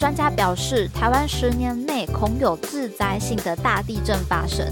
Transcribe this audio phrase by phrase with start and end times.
[0.00, 4.66] 专家表示，台湾十年内恐有自灾性的大地震发生。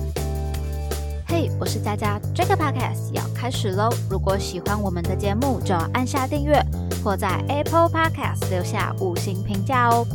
[1.27, 3.91] 嘿，我是佳佳，这个 podcast 要开始喽！
[4.09, 6.59] 如果喜欢我们的节目，就要按下订阅，
[7.04, 10.06] 或在 Apple Podcast 留下五星评价哦。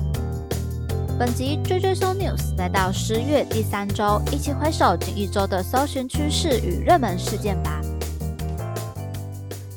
[1.19, 7.79] 本集追追搜 news 来到十月第三周，一起回首近一周的搜寻趋势与热门事件吧。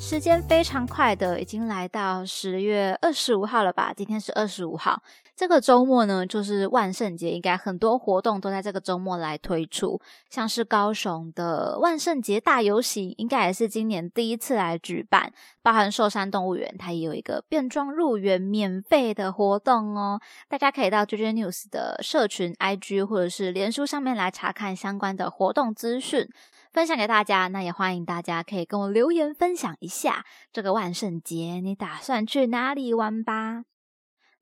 [0.08, 3.92] 时间非常快的，已经来到十月二十五号了吧？
[3.92, 5.02] 今天是二十五号，
[5.34, 10.00] 这个周末呢，就是万圣节，应该很多活动都在这个周末来推出。
[10.30, 15.32] 像是高雄的万圣节大游行，应该也是今年第一次来举办。
[15.60, 20.20] 包含寿山动物园，它也有一个变装入园免费的活动哦。
[20.48, 26.28] 大家可以到 JJ News 的社群 IG 或者是连书上面来查看相关的活动资讯。
[26.76, 33.64] 分享给大家，那也欢迎大家可以跟我留言分享一下这个万圣节你打算去哪里玩吧。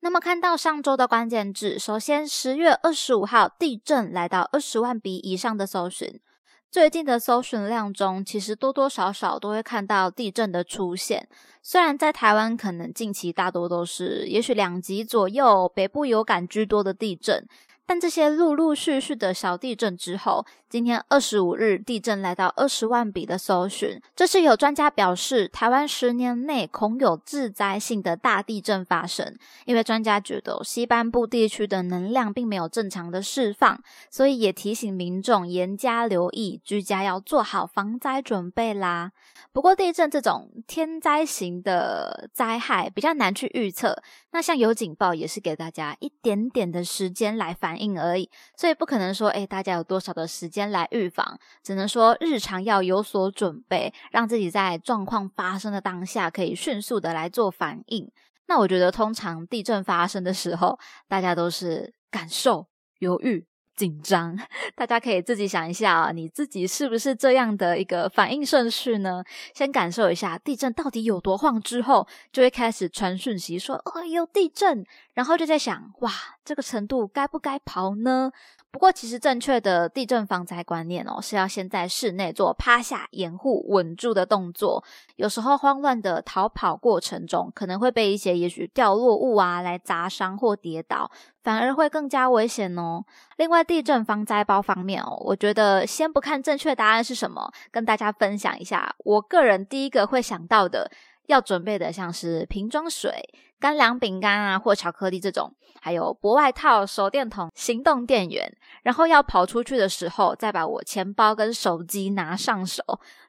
[0.00, 6.20] 那么看到上周的关键字，首先十月二十五号地震来到二十万笔以上的搜寻，
[6.68, 11.28] 最近的搜寻量中，其实多多少少都会看到地震的出现。
[11.62, 17.46] 虽然在台湾可能近期大多都是也许两级左右，北部有感居多的地震。
[17.86, 29.36] 但这些陆陆续续的小地震之后，今天二十五日地震来到二十万笔的搜寻，这是有专家表示，台湾十年内恐有自灾性的大地震发生。
[29.66, 39.12] 因为专家觉得西半部地区的能量并没有正常的释放，所以也提醒民众严加留意，居家要做好防灾准备啦。
[39.52, 58.08] 不过地震这种天灾型的灾害比较难去预测，那像有警报也是给大家一点点的时间来反反应而已，所以不可能说，哎，大家有多少的时间来预防，只能说日常要有所准备，让自己在状况发生的当下可以迅速的来做反应。
[58.46, 62.68] 那我觉得通常地震发生的时候，大家都是感受
[63.00, 63.44] 犹豫。
[63.76, 64.38] 紧张，
[64.76, 69.24] 大家可以自己想一下啊，你自己是不是这样的一个反应顺序呢？
[69.52, 76.10] 先感受一下地震到底有多晃，之后就会开始传讯息说：“哦，有地震。”然后就在想：“哇，
[76.44, 78.30] 这个程度该不该跑呢？”
[78.70, 84.82] 不过，其实正确的地震防灾观念哦，是要先在室内做趴下掩护、稳住的动作。
[85.14, 91.08] 有时候慌乱的逃跑过程中，可能会被一些也许掉落物啊来砸伤或跌倒，
[91.44, 93.04] 反而会更加危险哦。
[93.36, 100.90] 另外，地震防灾包方面哦，我觉得先不看正确答案是什么，跟大家分享一下，我个人第一个会想到的。
[101.26, 103.12] 要准备的像是瓶装水、
[103.58, 108.52] 干粮、饼干啊，或巧克力这种，还有薄外套、手电筒、行动电源。
[108.82, 112.82] 然后要跑出去的时候，再把我钱包跟手机拿上手。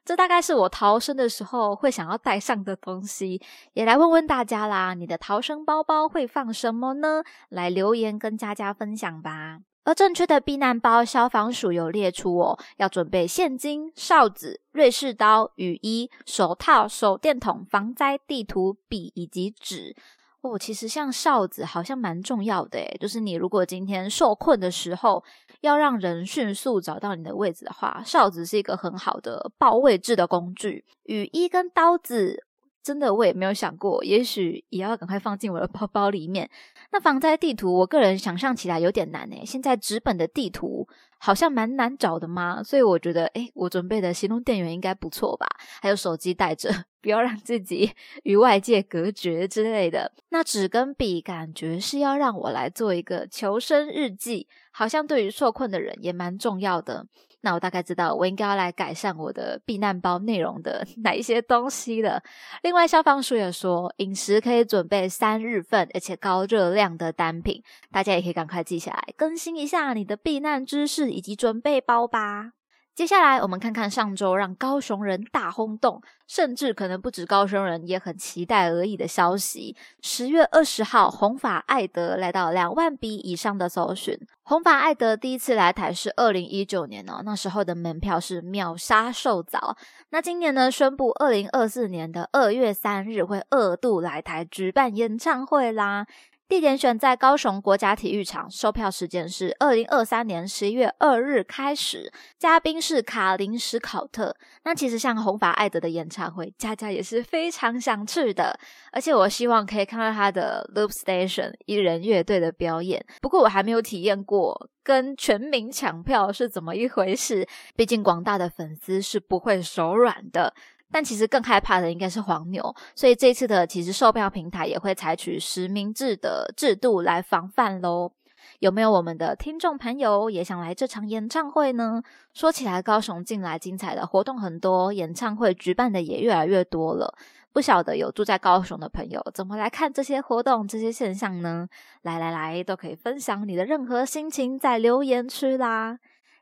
[0.04, 3.40] 这大概是我逃生的时候会想要带上的东西。
[3.72, 7.22] 也来问问大家啦，你的逃生包包会放什么呢？
[7.48, 9.60] 来留言跟佳佳分享吧。
[9.86, 19.94] 而正确的避难包，消防署有列出哦，要准备现金、哨子、瑞士刀、雨衣、手套、手电筒、防灾地图、笔以及纸
[20.40, 20.58] 哦。
[20.58, 25.22] 其实像哨子好像蛮重要的诶，就是你如果今天受困的时候，
[25.60, 30.84] 要让人迅速找到你的位置的话，哨子是一个很好的报位置的工具。
[31.04, 32.45] 雨衣跟刀子。
[32.86, 36.48] 真的，我也没有想过，也许也要赶快放进我的包包里面。
[36.92, 39.42] 那防灾地图，我个人想象起来有点难诶。
[39.44, 40.86] 现在纸本的地图
[41.18, 45.48] 好像蛮难找的嘛，所以我觉得，诶，我准备的行动电源应该不错吧？
[45.82, 46.70] 还有手机带着，
[47.02, 47.90] 不要让自己
[48.22, 50.12] 与外界隔绝之类的。
[50.28, 57.08] 那纸跟笔，感觉是要让我来做一个求生日记，好像对于受困的人也蛮重要的。
[57.46, 62.20] 那我大概知道我应该要来改善我的避难包内容的 哪一些东西了。
[62.64, 67.62] 另外，消防署也说，饮食可以准备三日份而且高热量的单品，
[67.92, 72.50] 大家也可以赶快记下来，更新一下你的避难知识以及准备包吧。
[72.96, 79.76] 接下来，我们看看上周让高雄人大轰动，甚至可能不止高雄人也很期待而已的消息。
[80.00, 84.18] 十月二十号，红发艾德来到两万笔以上的搜寻。
[84.48, 89.76] 红发艾德第一次来台是二零一九年哦，那时候的门票是秒杀售早。
[90.10, 96.06] 那今年呢，宣布二零二四年的二月三日会二度来台举办演唱会啦。
[96.48, 102.12] 地点选在高雄国家体育场，售票时间是二零二三年十一月二日开始。
[102.38, 104.36] 嘉宾是卡林史考特。
[104.62, 108.56] 那其实像红发艾德的演唱会，佳佳也是非常想去的。
[108.92, 113.04] 而且我希望可以看到他的 Loop Station 一人乐队的表演。
[113.20, 117.44] 不过我还没有体验过跟全民抢票是怎么一回事。
[117.74, 120.54] 毕竟广大的粉丝是不会手软的。
[120.92, 128.12] 但其实更害怕的应该是黄牛，所以这次的其实售票平台也会采取实名制的制度来防范喽。
[128.60, 132.02] 有没有我们的听众朋友也想来这场演唱会呢？
[132.32, 137.12] 说起来，高雄近来精彩的活动很多，演唱会举办的也越来越多了。
[137.52, 141.66] 不晓得有住在高雄的朋友怎么来看这些活动、这些现象呢？
[142.02, 145.98] 来来来，都可以分享你的任何心情在留言区啦。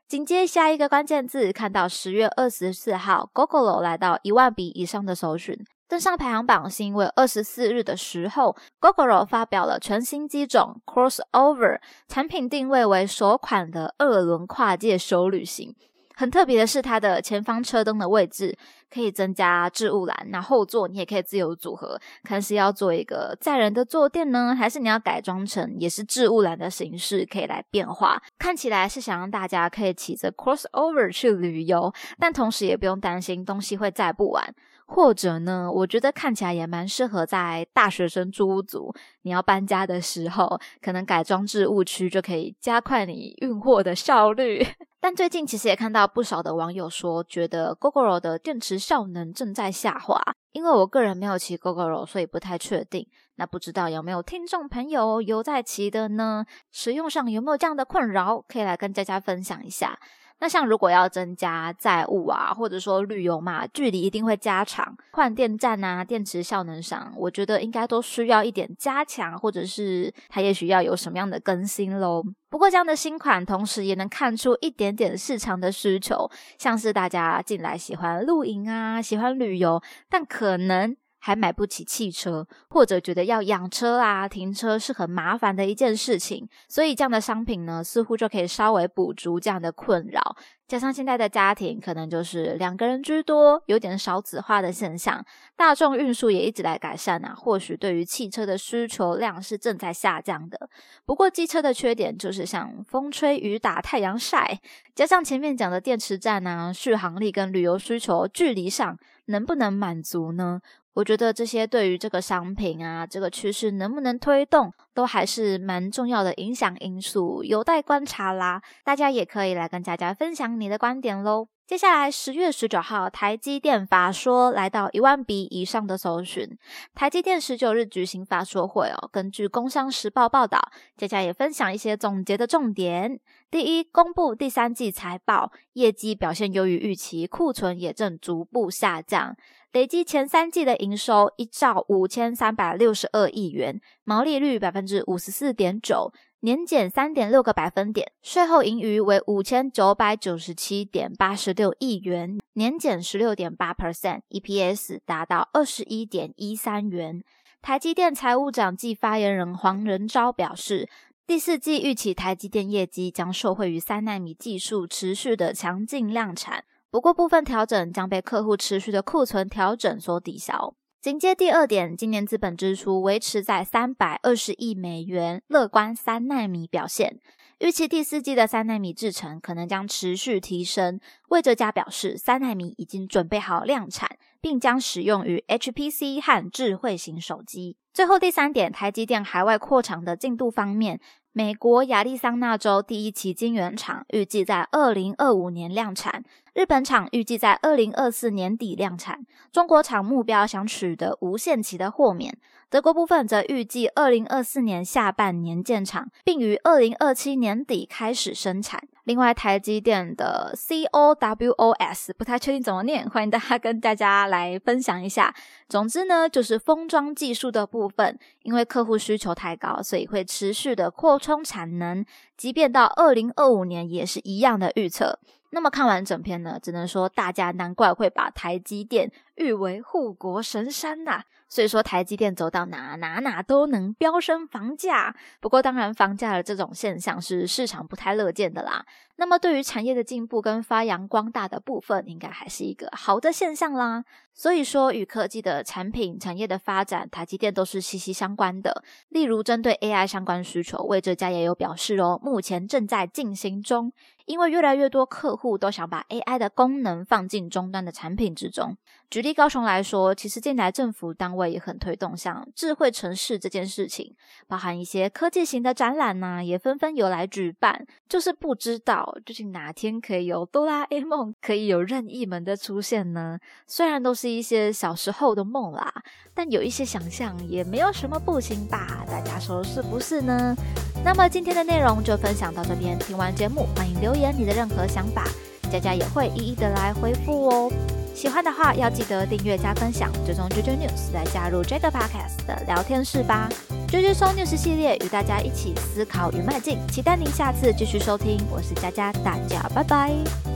[0.07, 5.57] 紧接下一个关键字，看到十月二十四号，Gogoro 来到一万笔以上的搜寻，
[5.87, 15.75] 登上排行榜是因为二十四日的时候，Gogoro 发表了全新机种 Crossover，产品定位为首款的二轮跨界首旅行。
[16.15, 18.57] 很特别的是，它的前方车灯的位置
[18.89, 28.21] 可以增加置物栏，那后座你也可以自由组合，看是要做一个载人的坐垫呢，还是你要改装成也是置物栏的形式，可以来变化。
[28.37, 34.55] 看起来是想让大家可以骑着 crossover 去旅游，但同时也不用担心东西会载不完。
[34.87, 44.63] 或者呢，我觉得看起来也蛮适合在大学生租屋族，你要搬家的时候，可能改装置物区就可以加快你运货的效率。
[45.07, 50.19] 但最近其实也看到不少的网友说，觉得 GoGoRo 的电池效能正在下滑。
[50.51, 53.07] 因为我个人没有骑 GoGoRo，所以不太确定。
[53.35, 56.43] 那不知道有没有听众朋友有在骑的呢？
[56.71, 58.43] 使用上有没有这样的困扰？
[58.47, 59.99] 可以来跟大家分享一下。
[60.39, 72.23] 那像如果要增加载物啊，或者说旅游嘛，距离一定会加长，换电站啊，电池效能上，我觉得应该都需要一点加强，或者是它也许要有什么样的更新喽。
[72.49, 80.95] 不过这样的新款，同时也能看出一点点市场的需求，像是大家进来喜欢露营啊，喜欢旅游，但可能。
[81.25, 90.37] 还买不起汽车，或者觉得要养车啊、停车是很麻烦的一件事情，所以这样的商品呢，似乎就可以稍微补足这样的困扰。
[90.67, 95.25] 加上现在的家庭可能就是两个人居多，有点少子化的现象，
[95.55, 100.69] 大众运输也一直在改善啊，或许对于汽车的需求量是正在下降的。
[101.07, 104.59] 不过机车的缺点就是像风吹雨打、太阳晒，
[104.93, 108.95] 加上前面讲的电池站啊、续航力跟旅游需求距离上
[109.25, 110.61] 能不能满足呢？
[110.95, 118.61] 我觉得这些对于这个商品啊，这个趋势能不能推动，都还是蛮重要的影响因素，有待观察啦。
[118.85, 121.49] 大家也可以来跟大家分享你的观点喽。
[121.67, 126.47] 接下来十月十九号，台积电法说来到一万笔以上的搜寻。
[126.93, 130.61] 台积电十九日举行法说会哦，根据工商时报报道，
[130.95, 133.19] 佳佳也分享一些总结的重点。
[133.51, 139.35] 第一，公布第三季财报，业绩表现优于预期，库存也正逐步下降。
[139.75, 157.21] 累计前三季的营收一兆五千三百六十二亿元，毛利率百分之五十四点九，年减三点六个百分点，税后盈余为五千九百九十七点八十六亿元，年减十六点八 percent，EPS 达到二十一点一三元。
[157.61, 160.87] 台积电财务长暨发言人黄仁昭表示，
[161.27, 166.63] 第四季预期台积电业绩将受惠于三纳米技术持续的强劲量产。
[166.95, 170.75] 不过，部分调整将被客户持续的库存调整所抵消。
[171.01, 177.19] 紧接第二点，今年资本支出维持在三百二十亿美元，乐观三纳米表现。
[177.59, 181.01] 预期第四季的三纳米制程可能将持续提升。
[181.27, 187.75] 魏哲家表示，三纳米已经准备好量产，并将使用于 HPC 和智慧型手机。
[187.93, 191.01] 最后第三点，台积电海外扩厂的进度方面。
[191.37, 196.23] 美国亚利桑那州第一期晶圆厂预计在二零二五年量产，
[196.53, 202.37] 日本厂预计在二零二四年底量产，中国厂目标想取得无限期的豁免。
[202.69, 208.87] 德国部分则预计二零二四年下半年建厂，并于二零二七年底开始生产。
[209.05, 215.33] 另外，台积电的 COWOS 不太确定怎么念，欢迎大家跟大家来分享一下。
[215.69, 222.03] 总之呢，就是封装技术的部分，因为客户需求太高，所以会持续的扩充产能，
[222.35, 225.19] 即便到二零二五年也是一样的预测。
[225.51, 231.21] 那么看完整篇呢，只能说大家难怪会把台积电誉为护国神山呐。
[231.47, 235.15] 所以说，台积电走到哪哪哪都能飙升房价。
[235.39, 238.85] 不过，当然，房价的这种现象是市场不太乐见的啦。
[239.17, 244.03] 那么，对于产业的进步跟发扬光大的部分，应该还是一个好的现象啦。
[244.33, 248.83] 所以说，与科技的产品产业的发展，台积电都是息息相关的。
[249.07, 253.93] 例如，针对 AI 相关需求，魏哲家也有表示哦，目前正在进行中，
[254.25, 258.75] 因为越来越多客户都想把 AI 的功能放进终端的产品之中。
[259.09, 264.15] 举例高雄来说，其实近来政府单我也很推动像智慧城市这件事情，
[264.47, 267.85] 包含一些科技型的展览呢，也纷纷有来举办。
[268.07, 273.37] 就是不知道究竟哪天可以有哆啦 A 梦，可以有任意门的出现呢？
[273.67, 275.93] 虽然都是一些小时候的梦啦，
[276.33, 279.03] 但有一些想象也没有什么不行吧？
[279.07, 280.55] 大家说是不是呢？
[281.03, 285.25] 那么今天的内容就分享到这边，听完节目欢迎留言你的任何想法。
[285.71, 288.04] 佳佳也会一一的来回复哦。
[288.15, 293.49] 喜欢的话要记得订阅加分享，追踪 JJ News 来加入 j a g Podcast 的聊天室吧。
[293.89, 298.39] JJ 收 News 系列与大家一起思考与迈进，期待您下次继续收听。
[298.49, 300.54] 我是佳佳，大家拜拜。